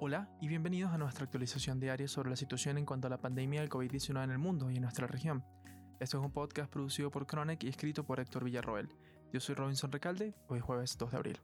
Hola 0.00 0.30
y 0.40 0.46
bienvenidos 0.46 0.92
a 0.92 0.98
nuestra 0.98 1.24
actualización 1.24 1.80
diaria 1.80 2.06
sobre 2.06 2.30
la 2.30 2.36
situación 2.36 2.78
en 2.78 2.86
cuanto 2.86 3.08
a 3.08 3.10
la 3.10 3.20
pandemia 3.20 3.62
del 3.62 3.68
COVID-19 3.68 4.22
en 4.22 4.30
el 4.30 4.38
mundo 4.38 4.70
y 4.70 4.76
en 4.76 4.82
nuestra 4.82 5.08
región. 5.08 5.44
Esto 5.98 6.18
es 6.18 6.24
un 6.24 6.30
podcast 6.30 6.70
producido 6.70 7.10
por 7.10 7.26
Chronic 7.26 7.64
y 7.64 7.68
escrito 7.68 8.04
por 8.04 8.20
Héctor 8.20 8.44
Villarroel. 8.44 8.88
Yo 9.32 9.40
soy 9.40 9.56
Robinson 9.56 9.90
Recalde, 9.90 10.36
hoy 10.46 10.58
es 10.58 10.64
jueves 10.64 10.96
2 10.96 11.10
de 11.10 11.16
abril. 11.16 11.40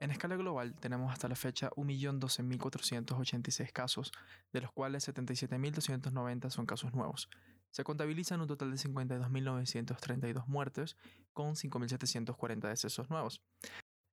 En 0.00 0.10
escala 0.10 0.34
global 0.34 0.74
tenemos 0.74 1.12
hasta 1.12 1.28
la 1.28 1.36
fecha 1.36 1.70
1.012.486 1.76 3.70
casos, 3.70 4.10
de 4.52 4.62
los 4.62 4.72
cuales 4.72 5.08
77.290 5.08 6.50
son 6.50 6.66
casos 6.66 6.94
nuevos. 6.94 7.28
Se 7.70 7.84
contabilizan 7.84 8.40
un 8.40 8.48
total 8.48 8.72
de 8.72 8.76
52.932 8.76 10.48
muertes, 10.48 10.96
con 11.32 11.54
5.740 11.54 12.68
decesos 12.68 13.08
nuevos. 13.08 13.40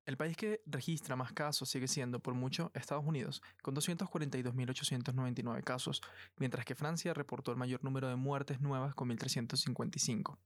El 0.06 0.18
país 0.18 0.36
que 0.36 0.62
registra 0.66 1.16
más 1.16 1.32
casos 1.32 1.70
sigue 1.70 1.88
siendo, 1.88 2.20
por 2.20 2.34
mucho, 2.34 2.72
Estados 2.74 3.06
Unidos, 3.06 3.44
con 3.62 3.76
242.899 3.76 5.64
casos, 5.64 6.02
mientras 6.38 6.66
que 6.66 6.74
Francia 6.74 7.14
reportó 7.14 7.52
el 7.52 7.58
mayor 7.58 7.84
número 7.84 8.10
de 8.10 8.16
muertes 8.16 8.62
nuevas 8.62 8.96
con 8.96 9.10
1.355. 9.10 10.38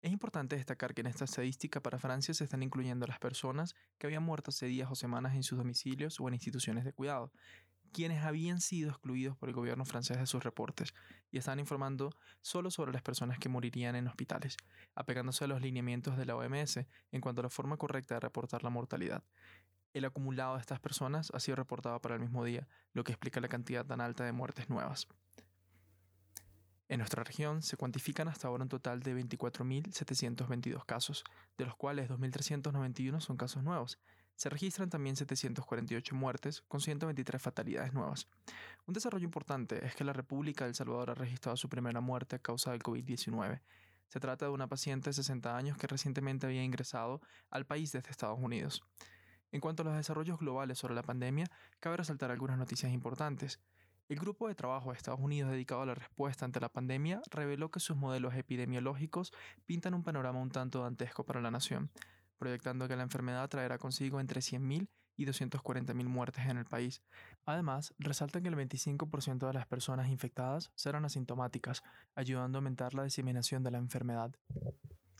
Es 0.00 0.12
importante 0.12 0.56
destacar 0.56 0.94
que 0.94 1.00
en 1.00 1.08
esta 1.08 1.24
estadística 1.24 1.80
para 1.80 1.98
Francia 1.98 2.32
se 2.32 2.44
están 2.44 2.62
incluyendo 2.62 3.06
las 3.06 3.18
personas 3.18 3.74
que 3.98 4.06
habían 4.06 4.22
muerto 4.22 4.50
hace 4.50 4.66
días 4.66 4.88
o 4.90 4.94
semanas 4.94 5.34
en 5.34 5.42
sus 5.42 5.58
domicilios 5.58 6.20
o 6.20 6.28
en 6.28 6.34
instituciones 6.34 6.84
de 6.84 6.92
cuidado, 6.92 7.32
quienes 7.88 8.24
habían 8.24 8.60
sido 8.60 8.90
excluidos 8.90 9.36
por 9.36 9.48
el 9.48 9.54
gobierno 9.54 9.84
francés 9.84 10.18
de 10.18 10.26
sus 10.26 10.42
reportes 10.44 10.94
y 11.30 11.38
están 11.38 11.58
informando 11.58 12.10
solo 12.40 12.70
sobre 12.70 12.92
las 12.92 13.02
personas 13.02 13.38
que 13.38 13.48
morirían 13.48 13.96
en 13.96 14.06
hospitales, 14.06 14.56
apegándose 14.94 15.44
a 15.44 15.48
los 15.48 15.60
lineamientos 15.60 16.16
de 16.16 16.26
la 16.26 16.36
OMS 16.36 16.80
en 17.12 17.20
cuanto 17.20 17.40
a 17.40 17.44
la 17.44 17.50
forma 17.50 17.76
correcta 17.76 18.14
de 18.14 18.20
reportar 18.20 18.62
la 18.62 18.70
mortalidad. 18.70 19.24
El 19.94 20.04
acumulado 20.04 20.54
de 20.54 20.60
estas 20.60 20.80
personas 20.80 21.30
ha 21.34 21.40
sido 21.40 21.56
reportado 21.56 22.00
para 22.00 22.14
el 22.14 22.20
mismo 22.20 22.44
día, 22.44 22.68
lo 22.92 23.04
que 23.04 23.12
explica 23.12 23.40
la 23.40 23.48
cantidad 23.48 23.86
tan 23.86 24.00
alta 24.00 24.24
de 24.24 24.32
muertes 24.32 24.68
nuevas. 24.68 25.08
En 26.88 26.98
nuestra 26.98 27.22
región 27.22 27.62
se 27.62 27.76
cuantifican 27.76 28.28
hasta 28.28 28.48
ahora 28.48 28.62
un 28.62 28.70
total 28.70 29.00
de 29.00 29.14
24.722 29.14 30.84
casos, 30.86 31.22
de 31.58 31.66
los 31.66 31.76
cuales 31.76 32.08
2.391 32.08 33.20
son 33.20 33.36
casos 33.36 33.62
nuevos. 33.62 33.98
Se 34.38 34.48
registran 34.48 34.88
también 34.88 35.16
748 35.16 36.14
muertes, 36.14 36.62
con 36.68 36.80
123 36.80 37.42
fatalidades 37.42 37.92
nuevas. 37.92 38.28
Un 38.86 38.94
desarrollo 38.94 39.24
importante 39.24 39.84
es 39.84 39.96
que 39.96 40.04
la 40.04 40.12
República 40.12 40.64
de 40.64 40.68
El 40.68 40.74
Salvador 40.76 41.10
ha 41.10 41.14
registrado 41.14 41.56
su 41.56 41.68
primera 41.68 42.00
muerte 42.00 42.36
a 42.36 42.38
causa 42.38 42.70
del 42.70 42.80
COVID-19. 42.80 43.60
Se 44.06 44.20
trata 44.20 44.46
de 44.46 44.52
una 44.52 44.68
paciente 44.68 45.10
de 45.10 45.14
60 45.14 45.56
años 45.56 45.76
que 45.76 45.88
recientemente 45.88 46.46
había 46.46 46.62
ingresado 46.62 47.20
al 47.50 47.66
país 47.66 47.90
desde 47.90 48.12
Estados 48.12 48.38
Unidos. 48.40 48.84
En 49.50 49.60
cuanto 49.60 49.82
a 49.82 49.86
los 49.86 49.96
desarrollos 49.96 50.38
globales 50.38 50.78
sobre 50.78 50.94
la 50.94 51.02
pandemia, 51.02 51.50
cabe 51.80 51.96
resaltar 51.96 52.30
algunas 52.30 52.58
noticias 52.58 52.92
importantes. 52.92 53.58
El 54.08 54.20
grupo 54.20 54.46
de 54.46 54.54
trabajo 54.54 54.92
de 54.92 54.98
Estados 54.98 55.18
Unidos 55.18 55.50
dedicado 55.50 55.82
a 55.82 55.86
la 55.86 55.96
respuesta 55.96 56.44
ante 56.44 56.60
la 56.60 56.68
pandemia 56.68 57.22
reveló 57.32 57.72
que 57.72 57.80
sus 57.80 57.96
modelos 57.96 58.36
epidemiológicos 58.36 59.32
pintan 59.66 59.94
un 59.94 60.04
panorama 60.04 60.40
un 60.40 60.50
tanto 60.50 60.84
dantesco 60.84 61.26
para 61.26 61.40
la 61.40 61.50
nación, 61.50 61.90
proyectando 62.38 62.88
que 62.88 62.96
la 62.96 63.02
enfermedad 63.02 63.48
traerá 63.48 63.78
consigo 63.78 64.20
entre 64.20 64.40
100.000 64.40 64.88
y 65.18 65.26
240.000 65.26 66.04
muertes 66.06 66.46
en 66.46 66.58
el 66.58 66.64
país. 66.64 67.02
Además, 67.44 67.92
resaltan 67.98 68.42
que 68.42 68.48
el 68.48 68.56
25% 68.56 69.46
de 69.46 69.52
las 69.52 69.66
personas 69.66 70.08
infectadas 70.08 70.70
serán 70.74 71.04
asintomáticas, 71.04 71.82
ayudando 72.14 72.58
a 72.58 72.60
aumentar 72.60 72.94
la 72.94 73.02
diseminación 73.02 73.62
de 73.64 73.72
la 73.72 73.78
enfermedad. 73.78 74.32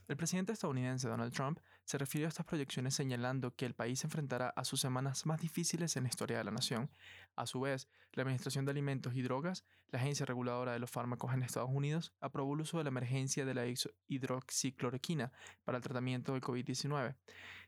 El 0.09 0.17
presidente 0.17 0.53
estadounidense 0.53 1.07
Donald 1.07 1.35
Trump 1.35 1.61
se 1.85 1.99
refirió 1.99 2.27
a 2.27 2.31
estas 2.31 2.47
proyecciones 2.47 2.95
señalando 2.95 3.55
que 3.55 3.67
el 3.67 3.75
país 3.75 4.03
enfrentará 4.05 4.49
a 4.57 4.65
sus 4.65 4.81
semanas 4.81 5.27
más 5.27 5.39
difíciles 5.39 5.97
en 5.97 6.05
la 6.05 6.09
historia 6.09 6.39
de 6.39 6.45
la 6.45 6.51
nación. 6.51 6.91
A 7.37 7.45
su 7.45 7.61
vez, 7.61 7.89
la 8.13 8.23
Administración 8.23 8.65
de 8.65 8.71
Alimentos 8.71 9.15
y 9.15 9.21
Drogas, 9.21 9.67
la 9.89 9.99
agencia 9.99 10.25
reguladora 10.25 10.73
de 10.73 10.79
los 10.79 10.91
fármacos 10.91 11.35
en 11.35 11.43
Estados 11.43 11.69
Unidos, 11.71 12.15
aprobó 12.21 12.55
el 12.55 12.63
uso 12.63 12.79
de 12.79 12.85
la 12.85 12.89
emergencia 12.89 13.45
de 13.45 13.53
la 13.53 13.67
hidroxicloroquina 14.07 15.31
para 15.63 15.77
el 15.77 15.85
tratamiento 15.85 16.33
del 16.33 16.41
COVID-19. 16.41 17.15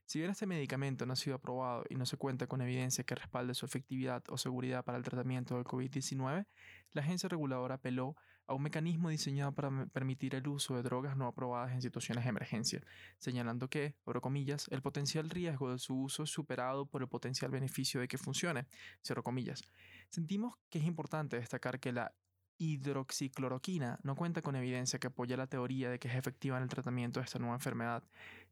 Si 0.06 0.18
bien 0.18 0.30
este 0.30 0.46
medicamento 0.46 1.06
no 1.06 1.12
ha 1.12 1.16
sido 1.16 1.36
aprobado 1.36 1.84
y 1.88 1.94
no 1.94 2.04
se 2.04 2.16
cuenta 2.16 2.46
con 2.46 2.60
evidencia 2.60 3.04
que 3.04 3.14
respalde 3.14 3.54
su 3.54 3.64
efectividad 3.66 4.24
o 4.28 4.36
seguridad 4.36 4.84
para 4.84 4.98
el 4.98 5.04
tratamiento 5.04 5.54
del 5.54 5.64
COVID-19, 5.64 6.46
la 6.92 7.02
agencia 7.02 7.28
reguladora 7.28 7.76
apeló 7.76 8.16
a 8.50 8.54
un 8.54 8.62
mecanismo 8.62 9.10
diseñado 9.10 9.52
para 9.52 9.86
permitir 9.86 10.34
el 10.34 10.48
uso 10.48 10.74
de 10.74 10.82
drogas 10.82 11.16
no 11.16 11.28
aprobadas 11.28 11.70
en 11.70 11.80
situaciones 11.80 12.26
emergencia, 12.26 12.82
señalando 13.18 13.68
que, 13.68 13.94
por 14.02 14.20
comillas, 14.20 14.66
el 14.72 14.82
potencial 14.82 15.30
riesgo 15.30 15.70
de 15.70 15.78
su 15.78 15.94
uso 15.94 16.24
es 16.24 16.30
superado 16.30 16.84
por 16.86 17.00
el 17.02 17.08
potencial 17.08 17.52
beneficio 17.52 18.00
de 18.00 18.08
que 18.08 18.18
funcione, 18.18 18.66
cierro 19.04 19.22
comillas. 19.22 19.62
Sentimos 20.08 20.56
que 20.68 20.80
es 20.80 20.84
importante 20.84 21.36
destacar 21.36 21.78
que 21.78 21.92
la 21.92 22.12
hidroxicloroquina 22.58 24.00
no 24.02 24.14
cuenta 24.16 24.42
con 24.42 24.54
evidencia 24.54 24.98
que 24.98 25.06
apoye 25.06 25.36
la 25.36 25.46
teoría 25.46 25.88
de 25.88 25.98
que 25.98 26.08
es 26.08 26.14
efectiva 26.14 26.58
en 26.58 26.64
el 26.64 26.68
tratamiento 26.68 27.20
de 27.20 27.24
esta 27.24 27.38
nueva 27.38 27.54
enfermedad 27.54 28.02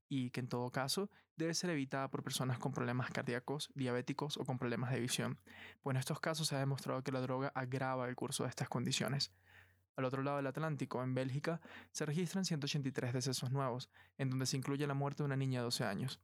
y 0.09 0.31
que 0.31 0.41
en 0.41 0.49
todo 0.49 0.71
caso 0.71 1.11
debe 1.37 1.55
ser 1.55 1.71
evitada 1.71 2.09
por 2.09 2.23
personas 2.23 2.59
con 2.59 2.73
problemas 2.73 3.11
cardíacos, 3.11 3.71
diabéticos 3.75 4.37
o 4.37 4.45
con 4.45 4.59
problemas 4.59 4.91
de 4.91 5.01
visión, 5.01 5.39
pues 5.83 5.95
en 5.95 5.99
estos 6.01 6.21
casos 6.21 6.49
se 6.49 6.57
ha 6.57 6.59
demostrado 6.59 7.03
que 7.03 7.13
la 7.13 7.21
droga 7.21 7.53
agrava 7.55 8.09
el 8.09 8.17
curso 8.17 8.45
de 8.45 8.51
estas 8.51 8.69
condiciones. 8.69 9.33
Al 9.97 10.05
otro 10.05 10.23
lado 10.23 10.37
del 10.37 10.47
Atlántico, 10.47 11.03
en 11.03 11.15
Bélgica, 11.15 11.61
se 11.91 12.07
registran 12.07 12.45
183 12.45 13.13
decesos 13.13 13.51
nuevos, 13.51 13.91
en 14.17 14.31
donde 14.31 14.47
se 14.47 14.57
incluye 14.57 14.87
la 14.87 14.95
muerte 14.95 15.23
de 15.23 15.27
una 15.27 15.37
niña 15.37 15.61
de 15.61 15.65
12 15.65 15.85
años, 15.85 16.21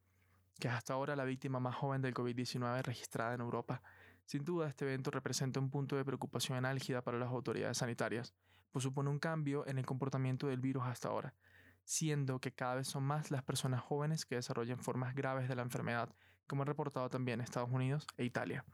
que 0.60 0.68
es 0.68 0.74
hasta 0.74 0.94
ahora 0.94 1.16
la 1.16 1.24
víctima 1.24 1.58
más 1.60 1.74
joven 1.74 2.00
del 2.00 2.14
COVID-19 2.14 2.82
registrada 2.82 3.34
en 3.34 3.40
Europa. 3.40 3.82
Sin 4.26 4.44
duda, 4.44 4.68
este 4.68 4.84
evento 4.84 5.10
representa 5.10 5.60
un 5.60 5.70
punto 5.70 5.96
de 5.96 6.04
preocupación 6.04 6.64
álgida 6.64 7.02
para 7.02 7.18
las 7.18 7.28
autoridades 7.28 7.78
sanitarias, 7.78 8.32
pues 8.70 8.84
supone 8.84 9.10
un 9.10 9.18
cambio 9.18 9.66
en 9.66 9.78
el 9.78 9.86
comportamiento 9.86 10.46
del 10.46 10.60
virus 10.60 10.84
hasta 10.84 11.08
ahora, 11.08 11.34
siendo 11.84 12.40
que 12.40 12.52
cada 12.52 12.76
vez 12.76 12.88
son 12.88 13.04
más 13.04 13.30
las 13.30 13.42
personas 13.42 13.80
jóvenes 13.80 14.24
que 14.24 14.36
desarrollan 14.36 14.78
formas 14.78 15.14
graves 15.14 15.48
de 15.48 15.56
la 15.56 15.62
enfermedad, 15.62 16.14
como 16.46 16.62
ha 16.62 16.66
reportado 16.66 17.08
también 17.08 17.40
Estados 17.40 17.70
Unidos 17.70 18.06
e 18.16 18.24
Italia. 18.24 18.64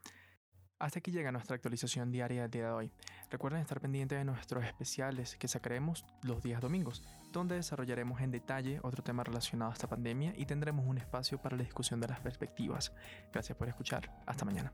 Hasta 0.80 1.00
aquí 1.00 1.10
llega 1.10 1.30
nuestra 1.30 1.56
actualización 1.56 2.10
diaria 2.10 2.42
del 2.42 2.50
día 2.50 2.64
de 2.64 2.70
hoy. 2.72 2.92
Recuerden 3.30 3.60
estar 3.60 3.80
pendientes 3.80 4.18
de 4.18 4.24
nuestros 4.24 4.64
especiales 4.64 5.36
que 5.36 5.46
sacaremos 5.46 6.06
los 6.22 6.42
días 6.42 6.62
domingos, 6.62 7.02
donde 7.32 7.56
desarrollaremos 7.56 8.22
en 8.22 8.30
detalle 8.30 8.80
otro 8.82 9.02
tema 9.04 9.22
relacionado 9.22 9.70
a 9.70 9.74
esta 9.74 9.88
pandemia 9.88 10.32
y 10.36 10.46
tendremos 10.46 10.86
un 10.86 10.96
espacio 10.96 11.36
para 11.36 11.56
la 11.56 11.64
discusión 11.64 12.00
de 12.00 12.08
las 12.08 12.20
perspectivas. 12.20 12.94
Gracias 13.30 13.58
por 13.58 13.68
escuchar. 13.68 14.10
Hasta 14.24 14.46
mañana. 14.46 14.72